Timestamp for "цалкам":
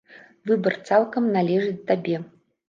0.91-1.27